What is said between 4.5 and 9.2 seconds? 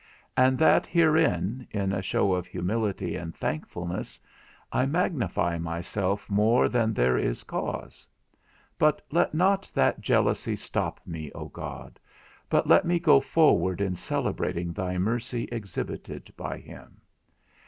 I magnify myself more than there is cause? But